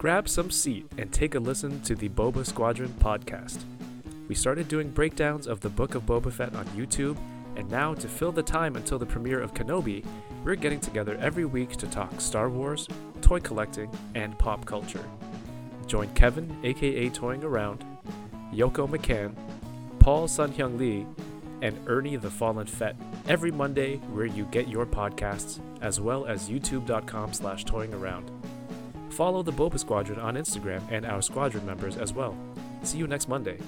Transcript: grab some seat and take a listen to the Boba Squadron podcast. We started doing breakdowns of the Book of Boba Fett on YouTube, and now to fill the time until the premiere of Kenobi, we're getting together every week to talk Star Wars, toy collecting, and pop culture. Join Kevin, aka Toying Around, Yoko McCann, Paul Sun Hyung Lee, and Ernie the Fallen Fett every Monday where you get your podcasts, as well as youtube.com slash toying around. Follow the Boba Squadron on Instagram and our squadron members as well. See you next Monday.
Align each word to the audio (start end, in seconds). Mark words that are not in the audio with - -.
grab 0.00 0.26
some 0.26 0.50
seat 0.50 0.90
and 0.96 1.12
take 1.12 1.34
a 1.34 1.38
listen 1.38 1.78
to 1.82 1.94
the 1.94 2.08
Boba 2.08 2.42
Squadron 2.46 2.88
podcast. 3.00 3.58
We 4.28 4.34
started 4.34 4.66
doing 4.66 4.88
breakdowns 4.88 5.46
of 5.46 5.60
the 5.60 5.68
Book 5.68 5.94
of 5.94 6.06
Boba 6.06 6.32
Fett 6.32 6.54
on 6.56 6.64
YouTube, 6.68 7.18
and 7.54 7.70
now 7.70 7.92
to 7.92 8.08
fill 8.08 8.32
the 8.32 8.42
time 8.42 8.76
until 8.76 8.98
the 8.98 9.04
premiere 9.04 9.42
of 9.42 9.52
Kenobi, 9.52 10.02
we're 10.42 10.54
getting 10.54 10.80
together 10.80 11.18
every 11.20 11.44
week 11.44 11.72
to 11.72 11.86
talk 11.86 12.18
Star 12.18 12.48
Wars, 12.48 12.88
toy 13.20 13.40
collecting, 13.40 13.90
and 14.14 14.38
pop 14.38 14.64
culture. 14.64 15.04
Join 15.86 16.08
Kevin, 16.14 16.50
aka 16.64 17.10
Toying 17.10 17.44
Around, 17.44 17.84
Yoko 18.54 18.88
McCann, 18.88 19.34
Paul 19.98 20.28
Sun 20.28 20.54
Hyung 20.54 20.78
Lee, 20.78 21.04
and 21.60 21.78
Ernie 21.86 22.16
the 22.16 22.30
Fallen 22.30 22.66
Fett 22.66 22.96
every 23.28 23.50
Monday 23.50 23.96
where 24.14 24.24
you 24.24 24.46
get 24.46 24.66
your 24.66 24.86
podcasts, 24.86 25.60
as 25.82 26.00
well 26.00 26.24
as 26.24 26.48
youtube.com 26.48 27.34
slash 27.34 27.66
toying 27.66 27.92
around. 27.92 28.30
Follow 29.20 29.42
the 29.42 29.52
Boba 29.52 29.78
Squadron 29.78 30.18
on 30.18 30.36
Instagram 30.36 30.80
and 30.90 31.04
our 31.04 31.20
squadron 31.20 31.66
members 31.66 31.98
as 31.98 32.10
well. 32.10 32.34
See 32.82 32.96
you 32.96 33.06
next 33.06 33.28
Monday. 33.28 33.58